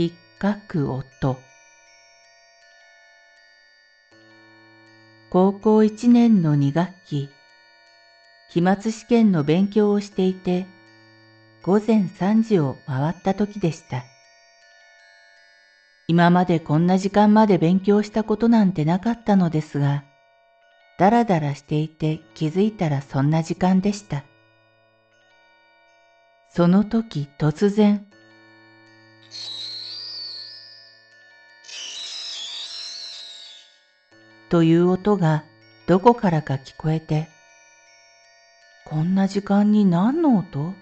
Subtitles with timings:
[0.00, 1.42] ひっかく音。
[5.28, 7.28] 高校1年の2学期
[8.48, 10.66] 期末試験の勉強をしていて
[11.62, 14.06] 午前3時を回った時でした。
[16.08, 20.04] 今までこんな時間まで勉強したことなんてなかったのですが
[20.98, 24.24] だらだらしていて気づいたらそんな時間でした。
[26.48, 28.06] その時突然
[34.50, 35.44] という音が
[35.86, 37.28] どこからか聞こえて、
[38.84, 40.74] こんな時間に何の音？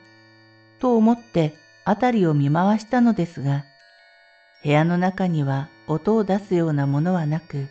[0.81, 3.67] と思って辺りを見回したのですが、
[4.65, 7.69] 部屋の中には音を出すようなものはなく、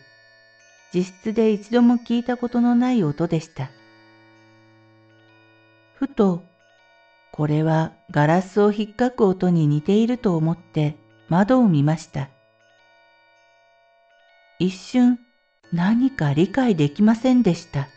[0.94, 3.70] 自室で一度も聞いたことのない音でした。
[5.94, 6.44] ふと、
[7.32, 10.96] これはガラスを引っかく音に似ていると思って
[11.28, 12.30] 窓を見ました。
[14.60, 15.18] 一瞬
[15.72, 17.88] 何か理解できませんでした。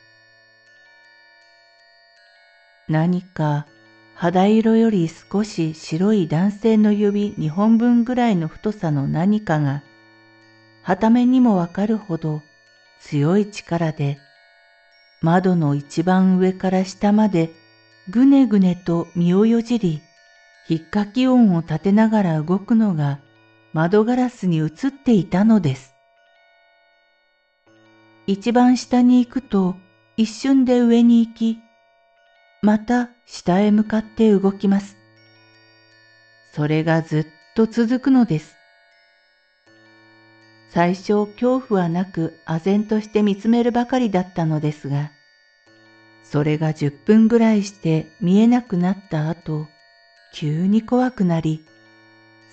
[2.90, 3.66] 何か
[4.14, 9.84] 肌色より少し白い男性の指2本分ぐらいの太さの何かが、
[10.84, 12.42] はためにもわかるほど
[13.00, 14.20] 強い力で、
[15.22, 17.54] 窓の一番上から下まで
[18.10, 20.02] ぐねぐねと身をよじり、
[20.68, 23.20] ひっかき音を立てながら動くのが
[23.74, 25.91] 窓ガラスに映っていたのです。
[28.28, 29.76] 一番下に行くと
[30.16, 31.59] 一瞬で上に行き、
[32.62, 34.96] また下へ向かって動きます。
[36.54, 38.56] それがずっと続くのです。
[40.70, 45.12] 最初恐怖はなく唖然として見つめるばかりだったのですが、
[46.24, 49.68] それが10分ぐらいして見えなくなった後、
[50.34, 51.66] 急に怖くなり、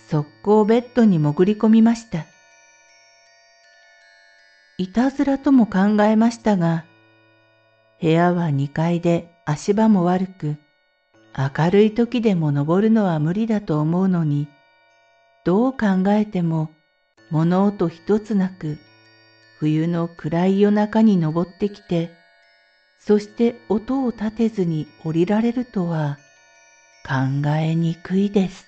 [0.09, 2.27] 速攻ベッドに潜り込みました。
[4.81, 6.85] いたずらとも考えましたが、
[8.01, 10.57] 部屋は2階で足場も悪く、
[11.37, 14.47] 明るい時でも登るのは無理だと思うのに、
[15.45, 16.71] どう考えても
[17.33, 18.79] 物音一つなく、
[19.59, 22.13] 冬の暗い夜中に登ってきて、
[23.01, 26.19] そして音を立てずに降りられるとは
[27.05, 28.68] 考えにくいです。